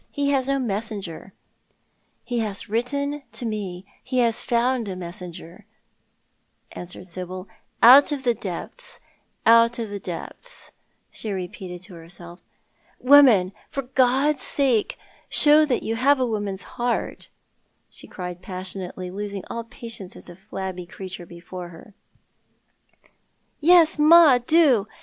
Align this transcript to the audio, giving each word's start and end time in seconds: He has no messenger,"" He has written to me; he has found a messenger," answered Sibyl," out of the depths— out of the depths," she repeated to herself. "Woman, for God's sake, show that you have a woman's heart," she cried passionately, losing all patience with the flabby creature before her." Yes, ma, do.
He 0.09 0.31
has 0.31 0.47
no 0.47 0.57
messenger,"" 0.57 1.31
He 2.23 2.39
has 2.39 2.67
written 2.67 3.21
to 3.33 3.45
me; 3.45 3.85
he 4.03 4.17
has 4.17 4.41
found 4.41 4.87
a 4.87 4.95
messenger," 4.95 5.67
answered 6.71 7.05
Sibyl," 7.05 7.47
out 7.97 8.11
of 8.11 8.23
the 8.23 8.33
depths— 8.33 8.99
out 9.45 9.77
of 9.77 9.91
the 9.91 9.99
depths," 9.99 10.71
she 11.11 11.31
repeated 11.31 11.83
to 11.83 11.93
herself. 11.93 12.39
"Woman, 12.97 13.53
for 13.69 13.83
God's 13.83 14.41
sake, 14.41 14.97
show 15.29 15.65
that 15.65 15.83
you 15.83 15.95
have 15.97 16.19
a 16.19 16.25
woman's 16.25 16.63
heart," 16.81 17.29
she 17.87 18.07
cried 18.07 18.41
passionately, 18.41 19.11
losing 19.11 19.43
all 19.51 19.65
patience 19.65 20.15
with 20.15 20.25
the 20.25 20.35
flabby 20.35 20.87
creature 20.87 21.27
before 21.27 21.69
her." 21.69 21.93
Yes, 23.59 23.99
ma, 23.99 24.39
do. 24.39 24.87